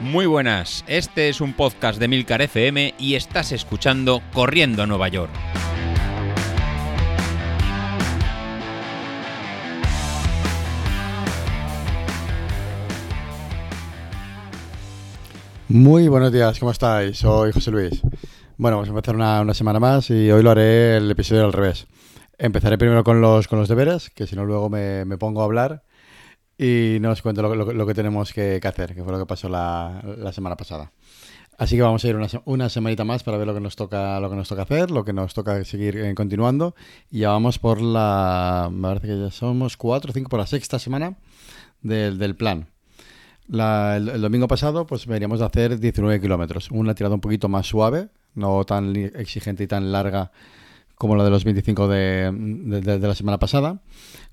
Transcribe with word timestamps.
Muy 0.00 0.24
buenas, 0.24 0.82
este 0.86 1.28
es 1.28 1.42
un 1.42 1.52
podcast 1.52 2.00
de 2.00 2.08
Milcar 2.08 2.40
FM 2.40 2.94
y 2.98 3.16
estás 3.16 3.52
escuchando 3.52 4.22
Corriendo 4.32 4.82
a 4.82 4.86
Nueva 4.86 5.08
York. 5.08 5.30
Muy 15.68 16.08
buenos 16.08 16.32
días, 16.32 16.58
¿cómo 16.58 16.72
estáis? 16.72 17.18
Soy 17.18 17.52
José 17.52 17.70
Luis. 17.70 18.00
Bueno, 18.56 18.78
vamos 18.78 18.88
a 18.88 18.92
empezar 18.92 19.14
una, 19.14 19.52
semana 19.52 19.80
más 19.80 20.08
y 20.08 20.30
hoy 20.30 20.42
lo 20.42 20.50
haré 20.50 20.96
el 20.96 21.10
episodio 21.10 21.44
al 21.44 21.52
revés. 21.52 21.86
Empezaré 22.38 22.78
primero 22.78 23.04
con 23.04 23.20
los, 23.20 23.48
con 23.48 23.58
los 23.58 23.68
deberes, 23.68 24.08
que 24.08 24.26
si 24.26 24.34
no 24.34 24.46
luego 24.46 24.70
me, 24.70 25.04
me 25.04 25.18
pongo 25.18 25.42
a 25.42 25.44
hablar 25.44 25.82
y 26.62 26.98
no 27.00 27.10
os 27.10 27.22
cuento 27.22 27.40
lo, 27.42 27.54
lo- 27.54 27.72
lo 27.72 27.86
que 27.86 27.94
tenemos 27.94 28.32
que, 28.32 28.58
que 28.60 28.68
hacer, 28.68 28.94
que 28.94 29.02
fue 29.02 29.12
lo 29.12 29.18
que 29.18 29.26
pasó 29.26 29.48
la, 29.48 30.02
la 30.18 30.32
semana 30.32 30.56
pasada. 30.56 30.92
Así 31.56 31.76
que 31.76 31.82
vamos 31.82 32.02
a 32.04 32.08
ir 32.08 32.16
una, 32.16 32.26
una 32.46 32.68
semanita 32.70 33.04
más 33.04 33.22
para 33.22 33.36
ver 33.36 33.46
lo 33.46 33.52
que 33.54 33.60
nos 33.60 33.76
toca, 33.76 34.18
lo 34.20 34.30
que 34.30 34.36
nos 34.36 34.48
toca 34.48 34.62
hacer, 34.62 34.90
lo 34.90 35.04
que 35.04 35.12
nos 35.12 35.34
toca 35.34 35.62
seguir 35.64 35.96
eh, 35.96 36.14
continuando. 36.14 36.74
Y 37.10 37.20
ya 37.20 37.28
vamos 37.30 37.58
por 37.58 37.80
la, 37.80 38.68
me 38.72 38.82
parece 38.88 39.08
que 39.08 39.18
ya 39.20 39.30
somos 39.30 39.76
cuatro 39.76 40.10
o 40.10 40.14
cinco, 40.14 40.28
por 40.30 40.40
la 40.40 40.46
sexta 40.46 40.78
semana 40.78 41.16
del, 41.82 42.18
del 42.18 42.34
plan. 42.34 42.68
La- 43.46 43.96
el, 43.96 44.08
el 44.08 44.20
domingo 44.22 44.48
pasado, 44.48 44.86
pues 44.86 45.06
veníamos 45.06 45.40
de 45.40 45.46
hacer 45.46 45.78
19 45.78 46.20
kilómetros. 46.20 46.70
Una 46.70 46.94
tirada 46.94 47.14
un 47.14 47.20
poquito 47.20 47.48
más 47.48 47.66
suave, 47.66 48.08
no 48.34 48.64
tan 48.64 48.96
exigente 48.96 49.64
y 49.64 49.66
tan 49.66 49.92
larga 49.92 50.30
como 51.00 51.16
la 51.16 51.24
de 51.24 51.30
los 51.30 51.44
25 51.44 51.88
de, 51.88 52.30
de- 52.30 52.98
la 52.98 53.14
semana 53.14 53.38
pasada. 53.38 53.80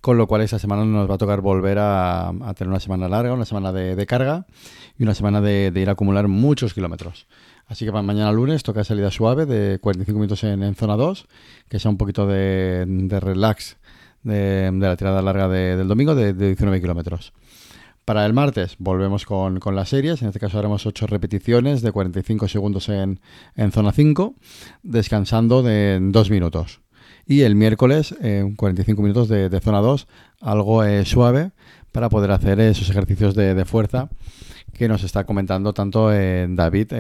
Con 0.01 0.17
lo 0.17 0.27
cual, 0.27 0.41
esta 0.41 0.59
semana 0.59 0.83
nos 0.83 1.09
va 1.09 1.15
a 1.15 1.17
tocar 1.17 1.39
volver 1.39 1.77
a, 1.79 2.33
tener 2.57 2.67
una 2.67 2.81
semana 2.81 3.07
larga, 3.07 3.33
una 3.33 3.45
semana 3.45 3.71
de, 3.71 4.05
carga 4.05 4.45
y 4.99 5.03
una 5.03 5.13
semana 5.13 5.39
de, 5.39 5.71
ir 5.73 5.87
a 5.87 5.93
acumular 5.93 6.27
muchos 6.27 6.73
kilómetros. 6.73 7.25
Así 7.67 7.85
que 7.85 7.91
para 7.93 8.01
mañana 8.01 8.33
lunes 8.33 8.63
toca 8.63 8.83
salida 8.83 9.11
suave 9.11 9.45
de 9.45 9.79
45 9.79 10.19
minutos 10.19 10.43
en, 10.43 10.61
en 10.61 10.75
zona 10.75 10.97
2, 10.97 11.25
que 11.69 11.79
sea 11.79 11.89
un 11.89 11.95
poquito 11.97 12.27
de, 12.27 12.85
relax 13.21 13.77
de, 14.23 14.69
la 14.77 14.97
tirada 14.97 15.21
larga 15.21 15.47
de- 15.47 15.77
del 15.77 15.87
domingo 15.87 16.15
de 16.15 16.33
19 16.33 16.81
kilómetros. 16.81 17.31
Para 18.07 18.25
el 18.25 18.31
martes 18.31 18.77
volvemos 18.79 19.25
con, 19.25 19.59
con 19.59 19.75
las 19.75 19.89
series. 19.89 20.21
En 20.21 20.29
este 20.29 20.39
caso 20.39 20.57
haremos 20.57 20.85
8 20.85 21.07
repeticiones 21.07 21.81
de 21.81 21.91
45 21.91 22.47
segundos 22.47 22.87
en, 22.87 23.19
en 23.57 23.73
zona 23.73 23.91
5, 23.91 24.33
descansando 24.81 25.61
de 25.61 25.99
2 26.01 26.29
minutos. 26.31 26.79
Y 27.25 27.41
el 27.41 27.55
miércoles 27.55 28.15
eh, 28.21 28.49
45 28.55 29.01
minutos 29.01 29.27
de, 29.27 29.49
de 29.49 29.59
zona 29.59 29.81
2, 29.81 30.07
algo 30.39 30.85
eh, 30.85 31.03
suave 31.03 31.51
para 31.91 32.07
poder 32.07 32.31
hacer 32.31 32.61
esos 32.61 32.89
ejercicios 32.89 33.35
de, 33.35 33.53
de 33.53 33.65
fuerza 33.65 34.07
que 34.71 34.87
nos 34.87 35.03
está 35.03 35.25
comentando 35.25 35.73
tanto 35.73 36.13
en 36.13 36.55
David, 36.55 36.93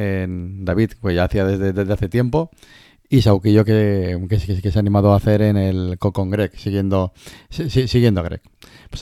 David, 0.65 0.91
pues 0.99 1.15
ya 1.15 1.23
hacía 1.23 1.45
desde, 1.45 1.71
desde 1.71 1.93
hace 1.93 2.09
tiempo, 2.09 2.51
y 3.09 3.21
Sauquillo 3.21 3.63
que, 3.65 4.19
que, 4.29 4.37
que- 4.37 4.61
que 4.61 4.71
se 4.71 4.79
ha 4.79 4.81
animado 4.81 5.13
a 5.13 5.17
hacer 5.17 5.41
en 5.41 5.55
el 5.57 5.97
co- 5.99 6.11
con 6.13 6.29
Greg, 6.29 6.51
siguiendo, 6.57 7.13
si- 7.49 7.69
si- 7.69 7.87
siguiendo 7.87 8.21
a 8.21 8.23
Greg. 8.23 8.41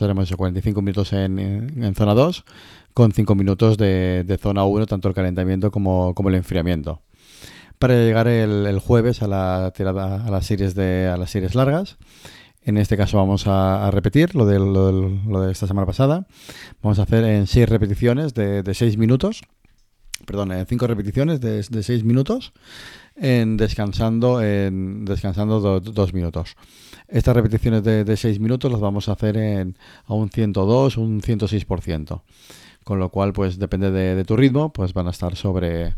Haremos 0.02 0.26
eso, 0.26 0.38
45 0.38 0.82
minutos 0.82 1.14
en, 1.14 1.40
en 1.40 1.96
zona 1.96 2.14
2, 2.14 2.44
con 2.94 3.12
5 3.14 3.34
minutos 3.36 3.78
de, 3.78 4.24
de 4.26 4.38
zona 4.38 4.64
1, 4.66 4.86
tanto 4.88 5.08
el 5.08 5.14
calentamiento 5.14 5.72
como, 5.72 6.14
como 6.16 6.30
el 6.30 6.36
enfriamiento. 6.36 7.02
Para 7.80 7.96
llegar 7.96 8.28
el, 8.28 8.66
el 8.66 8.80
jueves 8.80 9.22
a 9.22 9.28
la 9.28 9.72
tirada 9.76 10.26
a 10.26 10.30
las 10.32 10.46
series 10.46 10.76
de 10.76 11.08
a 11.08 11.18
las 11.18 11.30
series 11.32 11.56
largas. 11.56 11.98
En 12.64 12.78
este 12.78 12.98
caso 12.98 13.18
vamos 13.18 13.48
a, 13.48 13.86
a 13.88 13.92
repetir 13.92 14.34
lo 14.34 14.46
de, 14.46 14.60
lo, 14.60 14.88
del- 14.88 15.22
lo 15.28 15.42
de 15.42 15.52
esta 15.52 15.68
semana 15.68 15.86
pasada. 15.86 16.26
Vamos 16.82 17.00
a 17.00 17.04
hacer 17.04 17.24
en 17.26 17.48
6 17.48 17.68
repeticiones 17.70 18.34
de 18.34 18.64
6 18.74 18.98
minutos. 18.98 19.42
Perdón, 20.26 20.52
en 20.54 20.66
5 20.66 20.88
repeticiones 20.88 21.42
de 21.42 21.62
6 21.64 22.04
minutos. 22.06 22.54
En 23.16 23.56
descansando 23.56 24.42
en 24.42 25.06
descansando 25.06 25.80
2 25.80 26.14
minutos. 26.14 26.56
Estas 27.08 27.36
repeticiones 27.36 27.84
de 27.84 28.18
6 28.18 28.40
minutos 28.40 28.72
las 28.72 28.82
vamos 28.82 29.08
a 29.08 29.14
hacer 29.14 29.38
en, 29.38 29.78
a 30.06 30.14
un 30.14 30.30
102, 30.30 30.98
un 30.98 31.22
106%. 31.22 32.22
Con 32.84 33.00
lo 33.00 33.10
cual, 33.10 33.34
pues 33.34 33.58
depende 33.58 33.90
de, 33.90 34.16
de 34.16 34.26
tu 34.26 34.36
ritmo, 34.36 34.72
pues 34.72 34.94
van 34.94 35.08
a 35.08 35.10
estar 35.10 35.36
sobre, 35.36 35.96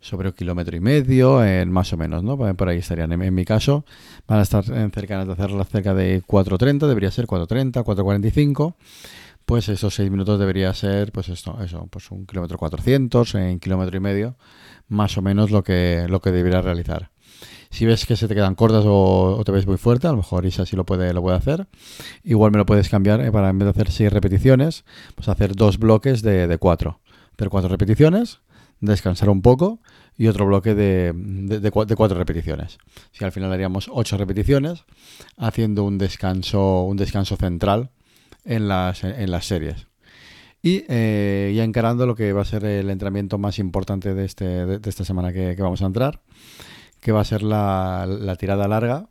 sobre 0.00 0.28
un 0.28 0.34
kilómetro 0.34 0.76
y 0.76 0.80
medio, 0.80 1.44
en 1.44 1.72
más 1.72 1.92
o 1.92 1.96
menos, 1.96 2.22
¿no? 2.22 2.36
Por 2.36 2.68
ahí 2.68 2.78
estarían. 2.78 3.12
En, 3.12 3.22
en 3.22 3.34
mi 3.34 3.44
caso, 3.44 3.84
van 4.28 4.38
a 4.38 4.42
estar 4.42 4.64
en 4.70 4.90
cercanas 4.92 5.26
de 5.26 5.32
hacerlas 5.32 5.68
cerca 5.68 5.92
de 5.92 6.22
4.30, 6.22 6.86
debería 6.86 7.10
ser 7.10 7.26
4.30, 7.26 7.84
4.45. 7.84 8.74
Pues 9.50 9.68
esos 9.68 9.96
6 9.96 10.12
minutos 10.12 10.38
debería 10.38 10.72
ser, 10.74 11.10
pues 11.10 11.28
esto, 11.28 11.58
eso, 11.60 11.88
pues 11.90 12.12
un 12.12 12.24
kilómetro 12.24 12.56
400, 12.56 13.34
en 13.34 13.58
kilómetro 13.58 13.96
y 13.96 14.00
medio, 14.00 14.36
más 14.86 15.18
o 15.18 15.22
menos 15.22 15.50
lo 15.50 15.64
que, 15.64 16.06
lo 16.08 16.20
que 16.20 16.30
deberías 16.30 16.64
realizar. 16.64 17.10
Si 17.68 17.84
ves 17.84 18.06
que 18.06 18.14
se 18.14 18.28
te 18.28 18.36
quedan 18.36 18.54
cortas 18.54 18.84
o, 18.86 19.42
te 19.44 19.50
ves 19.50 19.66
muy 19.66 19.76
fuerte, 19.76 20.06
a 20.06 20.12
lo 20.12 20.18
mejor 20.18 20.46
Isa 20.46 20.66
sí 20.66 20.76
lo 20.76 20.86
puede, 20.86 21.12
lo 21.12 21.20
puede 21.20 21.36
hacer. 21.36 21.66
Igual 22.22 22.52
me 22.52 22.58
lo 22.58 22.64
puedes 22.64 22.88
cambiar 22.88 23.20
eh, 23.22 23.32
para 23.32 23.48
en 23.48 23.58
vez 23.58 23.66
de 23.66 23.70
hacer 23.70 23.90
6 23.90 24.12
repeticiones, 24.12 24.84
pues 25.16 25.28
hacer 25.28 25.56
dos 25.56 25.80
bloques 25.80 26.22
de, 26.22 26.46
de 26.46 26.58
4. 26.58 27.00
Hacer 27.34 27.48
4 27.48 27.68
repeticiones, 27.68 28.38
descansar 28.78 29.30
un 29.30 29.42
poco 29.42 29.80
y 30.16 30.28
otro 30.28 30.46
bloque 30.46 30.76
de, 30.76 31.12
de, 31.12 31.58
de, 31.58 31.70
de 31.70 31.96
cuatro 31.96 32.16
repeticiones. 32.16 32.78
Si 33.10 33.24
al 33.24 33.32
final 33.32 33.52
haríamos 33.52 33.90
8 33.92 34.16
repeticiones, 34.16 34.84
haciendo 35.36 35.82
un 35.82 35.98
descanso, 35.98 36.82
un 36.82 36.96
descanso 36.96 37.34
central 37.34 37.90
en 38.44 38.68
las, 38.68 39.04
en 39.04 39.30
las 39.30 39.46
series. 39.46 39.86
Y 40.62 40.84
eh, 40.88 41.52
ya 41.56 41.64
encarando 41.64 42.06
lo 42.06 42.14
que 42.14 42.32
va 42.32 42.42
a 42.42 42.44
ser 42.44 42.64
el 42.64 42.90
entrenamiento 42.90 43.38
más 43.38 43.58
importante 43.58 44.14
de, 44.14 44.24
este, 44.24 44.44
de, 44.44 44.88
esta 44.90 45.04
semana 45.04 45.32
que, 45.32 45.56
vamos 45.58 45.80
a 45.82 45.86
entrar, 45.86 46.20
que 47.00 47.12
va 47.12 47.20
a 47.22 47.24
ser 47.24 47.42
la, 47.42 48.06
la 48.06 48.36
tirada 48.36 48.68
larga 48.68 49.08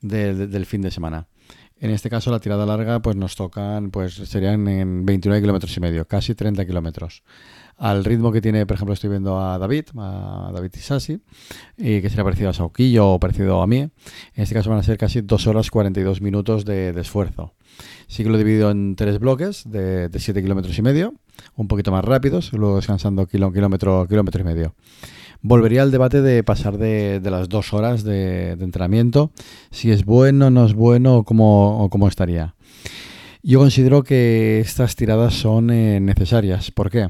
de- 0.00 0.46
del 0.48 0.66
fin 0.66 0.82
de 0.82 0.90
semana. 0.90 1.28
En 1.80 1.90
este 1.90 2.10
caso, 2.10 2.32
la 2.32 2.40
tirada 2.40 2.66
larga, 2.66 3.00
pues 3.00 3.14
nos 3.14 3.36
tocan, 3.36 3.90
pues 3.90 4.14
serían 4.14 4.66
en 4.66 5.06
29 5.06 5.40
kilómetros 5.40 5.76
y 5.76 5.80
medio, 5.80 6.06
casi 6.06 6.34
30 6.34 6.66
kilómetros. 6.66 7.22
Al 7.76 8.04
ritmo 8.04 8.32
que 8.32 8.40
tiene, 8.40 8.66
por 8.66 8.74
ejemplo, 8.74 8.94
estoy 8.94 9.10
viendo 9.10 9.40
a 9.40 9.56
David, 9.58 9.84
a 9.96 10.50
David 10.52 10.72
Isasi, 10.74 11.20
y 11.76 12.00
que 12.02 12.10
será 12.10 12.24
parecido 12.24 12.50
a 12.50 12.52
Sauquillo 12.52 13.12
o 13.12 13.20
parecido 13.20 13.62
a 13.62 13.66
mí. 13.68 13.78
En 13.78 13.92
este 14.34 14.56
caso 14.56 14.70
van 14.70 14.80
a 14.80 14.82
ser 14.82 14.98
casi 14.98 15.20
2 15.20 15.46
horas 15.46 15.70
42 15.70 16.20
minutos 16.20 16.64
de, 16.64 16.90
esfuerzo. 16.98 17.54
Sí 18.08 18.24
que 18.24 18.30
lo 18.30 18.34
he 18.34 18.38
dividido 18.38 18.72
en 18.72 18.96
tres 18.96 19.20
bloques 19.20 19.62
de, 19.70 20.08
de 20.08 20.18
7 20.18 20.42
kilómetros 20.42 20.76
y 20.76 20.82
medio, 20.82 21.14
un 21.54 21.68
poquito 21.68 21.92
más 21.92 22.04
rápidos, 22.04 22.52
luego 22.52 22.76
descansando 22.76 23.26
kilómetro, 23.26 24.08
kilómetro 24.08 24.40
y 24.40 24.44
medio. 24.44 24.74
Volvería 25.40 25.82
al 25.82 25.90
debate 25.90 26.20
de 26.20 26.42
pasar 26.42 26.78
de, 26.78 27.20
las 27.22 27.48
dos 27.48 27.72
horas 27.72 28.02
de, 28.02 28.52
entrenamiento, 28.52 29.30
si 29.70 29.90
es 29.90 30.04
bueno, 30.04 30.50
no 30.50 30.66
es 30.66 30.74
bueno 30.74 31.18
o 31.18 31.24
cómo, 31.24 31.88
cómo 31.90 32.08
estaría. 32.08 32.54
Yo 33.42 33.60
considero 33.60 34.02
que 34.02 34.60
estas 34.60 34.96
tiradas 34.96 35.34
son 35.34 35.70
eh, 35.70 36.00
necesarias. 36.00 36.70
¿Por 36.72 36.90
qué? 36.90 37.08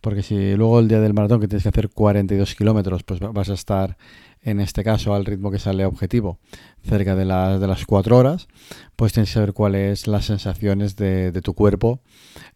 Porque 0.00 0.22
si 0.22 0.54
luego 0.56 0.78
el 0.80 0.88
día 0.88 1.00
del 1.00 1.12
maratón 1.14 1.40
que 1.40 1.48
tienes 1.48 1.62
que 1.62 1.68
hacer 1.68 1.90
42 1.90 2.54
kilómetros, 2.54 3.02
pues 3.02 3.20
va- 3.22 3.32
vas 3.32 3.50
a 3.50 3.54
estar 3.54 3.96
en 4.42 4.58
este 4.60 4.82
caso 4.82 5.14
al 5.14 5.26
ritmo 5.26 5.50
que 5.50 5.58
sale 5.58 5.84
objetivo, 5.84 6.38
cerca 6.82 7.14
de 7.14 7.26
las, 7.26 7.60
de 7.60 7.66
las 7.66 7.84
4 7.84 8.16
horas, 8.16 8.48
pues 8.96 9.12
tienes 9.12 9.28
que 9.28 9.34
saber 9.34 9.52
cuáles 9.52 10.06
las 10.06 10.24
sensaciones 10.24 10.96
de, 10.96 11.30
de 11.30 11.42
tu 11.42 11.52
cuerpo 11.52 12.00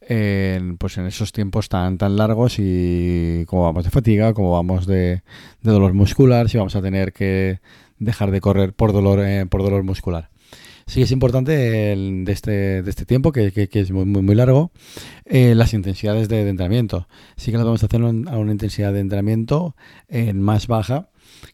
en, 0.00 0.78
pues 0.78 0.96
en 0.98 1.06
esos 1.06 1.32
tiempos 1.32 1.68
tan, 1.68 1.98
tan 1.98 2.16
largos 2.16 2.56
y 2.58 3.44
cómo 3.46 3.64
vamos 3.64 3.84
de 3.84 3.90
fatiga, 3.90 4.32
cómo 4.32 4.52
vamos 4.52 4.86
de, 4.86 5.22
de 5.62 5.70
dolor 5.70 5.92
muscular, 5.92 6.48
si 6.48 6.56
vamos 6.56 6.74
a 6.76 6.80
tener 6.82 7.12
que 7.12 7.60
dejar 7.98 8.30
de 8.30 8.40
correr 8.40 8.72
por 8.72 8.92
dolor, 8.94 9.20
eh, 9.20 9.44
por 9.46 9.62
dolor 9.62 9.82
muscular. 9.84 10.30
Sí 10.86 11.02
es 11.02 11.10
importante 11.12 11.92
el- 11.92 12.24
de, 12.24 12.32
este, 12.32 12.82
de 12.82 12.90
este 12.90 13.06
tiempo, 13.06 13.32
que, 13.32 13.52
es 13.72 13.90
muy, 13.90 14.04
muy, 14.04 14.22
muy 14.22 14.34
largo, 14.34 14.70
eh, 15.24 15.54
las 15.54 15.72
intensidades 15.74 16.28
de, 16.28 16.44
de 16.44 16.50
entrenamiento. 16.50 17.08
Sí 17.36 17.50
que 17.50 17.56
las 17.56 17.66
vamos 17.66 17.82
a 17.82 17.86
hacer 17.86 18.02
a 18.02 18.38
una 18.38 18.52
intensidad 18.52 18.92
de 18.92 19.00
entrenamiento 19.00 19.76
eh, 20.08 20.34
más 20.34 20.66
baja, 20.66 21.08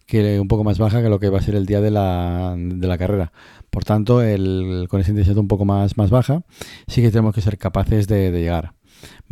que 0.07 0.41
un 0.41 0.49
poco 0.49 0.65
más 0.65 0.79
baja 0.79 1.03
que 1.03 1.09
lo 1.09 1.21
que 1.21 1.29
va 1.29 1.39
a 1.39 1.43
ser 1.43 1.55
el 1.55 1.67
día 1.67 1.81
de 1.81 1.91
la, 1.91 2.55
de 2.57 2.87
la 2.87 2.99
carrera. 2.99 3.33
Por 3.71 3.85
tanto, 3.85 4.23
el, 4.23 4.87
con 4.91 5.01
esa 5.01 5.11
intensidad 5.11 5.39
un 5.39 5.49
poco 5.49 5.65
más, 5.65 5.97
más 5.97 6.11
baja, 6.11 6.43
sí 6.89 7.03
que 7.03 7.11
tenemos 7.11 7.35
que 7.35 7.41
ser 7.41 7.57
capaces 7.59 8.09
de, 8.09 8.33
llegar. 8.33 8.73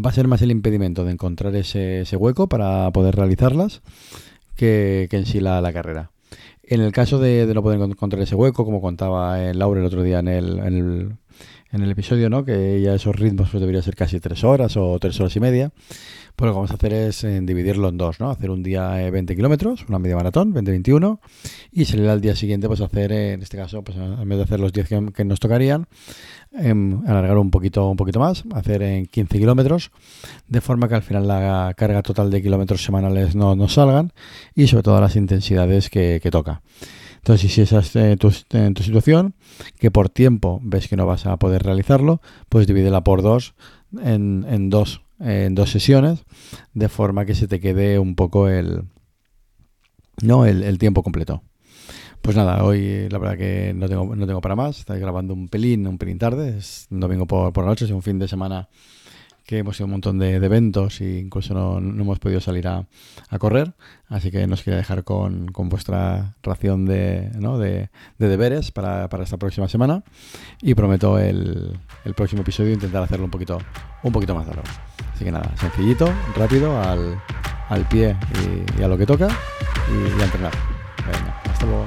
Va 0.03 0.11
a 0.11 0.15
ser 0.15 0.29
más 0.29 0.43
el 0.43 0.51
impedimento 0.51 1.05
de 1.05 1.13
encontrar 1.13 1.55
ese, 1.57 2.03
ese 2.03 2.17
hueco 2.17 2.49
para 2.49 2.91
poder 2.93 3.17
realizarlas 3.17 3.83
que, 4.55 5.09
en 5.11 5.27
sí 5.27 5.41
la 5.41 5.73
carrera. 5.73 6.13
En 6.63 6.81
el 6.81 6.93
caso 6.93 7.19
de, 7.19 7.47
de 7.47 7.55
no 7.55 7.63
poder 7.63 7.81
encontrar 7.81 8.23
ese 8.23 8.35
hueco, 8.35 8.65
como 8.65 8.81
contaba 8.81 9.43
eh, 9.43 9.55
Laura 9.55 9.81
el 9.81 9.87
otro 9.87 10.03
día 10.03 10.19
en 10.19 10.29
el, 10.29 10.59
en 10.59 10.75
el, 10.75 11.13
en 11.73 11.83
el 11.83 11.91
episodio, 11.91 12.31
¿no? 12.31 12.45
Que 12.45 12.81
ya 12.81 12.95
esos 12.95 13.15
ritmos 13.17 13.51
pues 13.51 13.61
debería 13.61 13.83
ser 13.83 13.95
casi 13.95 14.21
tres 14.21 14.45
horas 14.45 14.77
o 14.77 14.99
tres 14.99 15.19
horas 15.21 15.35
y 15.37 15.41
media. 15.41 15.73
Pues 16.39 16.47
lo 16.47 16.53
que 16.53 16.57
vamos 16.57 16.71
a 16.71 16.75
hacer 16.75 16.93
es 16.93 17.25
eh, 17.25 17.41
dividirlo 17.43 17.89
en 17.89 17.99
dos, 17.99 18.21
¿no? 18.21 18.31
Hacer 18.31 18.51
un 18.51 18.63
día 18.63 18.91
20 19.11 19.35
kilómetros, 19.35 19.85
una 19.89 19.99
media 19.99 20.15
maratón, 20.15 20.55
20-21, 20.55 21.19
y 21.73 21.85
salir 21.85 22.09
al 22.09 22.21
día 22.21 22.37
siguiente, 22.37 22.69
pues 22.69 22.81
hacer, 22.81 23.11
eh, 23.11 23.33
en 23.33 23.43
este 23.43 23.57
caso, 23.57 23.83
pues 23.83 23.99
en 23.99 24.29
vez 24.29 24.39
de 24.39 24.45
hacer 24.45 24.61
los 24.61 24.73
10 24.73 24.89
que, 25.13 25.25
nos 25.25 25.41
tocarían, 25.41 25.89
em, 26.53 27.03
alargar 27.09 27.39
un 27.39 27.51
poquito, 27.51 27.91
un 27.91 27.97
poquito 27.97 28.21
más, 28.21 28.45
hacer 28.55 28.83
en 28.83 29.07
15 29.07 29.37
kilómetros, 29.37 29.91
de 30.47 30.61
forma 30.61 30.89
que 30.89 30.95
al 30.95 31.03
final 31.03 31.27
la 31.27 31.75
carga 31.77 32.03
total 32.03 32.31
de 32.31 32.41
kilómetros 32.41 32.85
semanales 32.85 33.35
no 33.35 33.57
nos 33.57 33.75
salgan 33.75 34.13
y 34.55 34.69
sobre 34.69 34.85
todo 34.85 35.01
las 35.01 35.17
intensidades 35.17 35.91
que, 35.91 36.21
toca. 36.31 36.63
Entonces, 37.19 37.53
si 37.53 37.61
esa 37.61 37.81
es 37.81 37.95
eh, 37.97 38.17
tu, 38.17 38.31
tu, 38.31 38.83
situación, 38.83 39.35
que 39.79 39.91
por 39.91 40.09
tiempo 40.09 40.61
ves 40.63 40.89
que 40.89 40.97
no 40.97 41.07
vas 41.07 41.27
a 41.27 41.37
poder 41.37 41.63
realizarlo, 41.63 42.21
pues 42.49 42.67
divídela 42.67 43.05
por 43.05 43.23
dos 43.23 43.55
en, 44.01 44.47
en 44.49 44.71
dos 44.71 45.03
en 45.21 45.55
dos 45.55 45.71
sesiones, 45.71 46.25
de 46.75 46.89
forma 46.89 47.25
que 47.25 47.35
se 47.35 47.49
te 47.49 47.61
quede 47.61 47.99
un 47.99 48.15
poco 48.15 48.49
el, 48.49 48.85
no, 50.23 50.47
el, 50.47 50.79
tiempo 50.79 51.03
completo. 51.03 51.43
Pues 52.23 52.37
nada, 52.37 52.65
hoy 52.65 53.09
la 53.09 53.19
verdad 53.19 53.39
que 53.39 53.73
no 53.75 53.89
tengo, 53.89 54.15
no 54.15 54.27
tengo 54.27 54.41
para 54.41 54.57
más. 54.57 54.81
Estoy 54.81 54.99
grabando 55.01 55.35
un 55.35 55.49
pelín, 55.49 55.87
un 55.87 55.99
pelín 55.99 56.19
tarde. 56.19 56.59
Es 56.59 56.87
domingo 56.91 57.27
por, 57.27 57.53
por 57.53 57.65
la 57.65 57.71
noche, 57.71 57.85
es 57.85 57.91
un 57.91 58.03
fin 58.03 58.19
de 58.19 58.29
semana 58.29 58.69
que 59.49 59.57
hemos 59.61 59.79
tenido 59.79 59.87
un 59.87 59.93
montón 59.93 60.19
de, 60.19 60.35
eventos 60.35 61.01
e 61.01 61.21
incluso 61.21 61.55
no, 61.55 61.79
hemos 61.79 62.19
podido 62.19 62.39
salir 62.39 62.69
a, 62.69 62.85
correr. 63.39 63.73
Así 64.11 64.31
que 64.31 64.47
nos 64.47 64.63
quería 64.63 64.77
dejar 64.77 65.05
con, 65.05 65.47
vuestra 65.71 66.37
ración 66.43 66.85
de, 66.85 67.89
deberes 68.19 68.71
para, 68.71 69.09
esta 69.23 69.39
próxima 69.39 69.67
semana. 69.67 70.05
Y 70.61 70.75
prometo 70.75 71.19
el, 71.19 71.79
próximo 72.15 72.43
episodio 72.43 72.75
intentar 72.75 73.03
hacerlo 73.03 73.25
un 73.25 73.31
poquito, 73.31 73.59
un 74.03 74.13
poquito 74.13 74.35
más 74.35 74.47
largo. 74.47 74.65
Así 75.15 75.25
que 75.25 75.33
nada, 75.33 75.51
sencillito, 75.57 76.13
rápido, 76.37 76.79
al, 76.83 77.89
pie 77.89 78.17
y, 78.79 78.83
a 78.83 78.89
lo 78.89 78.99
que 78.99 79.07
toca 79.07 79.29
y, 79.29 80.21
a 80.21 80.25
entrenar. 80.25 80.53
Hasta 81.51 81.65
luego. 81.65 81.87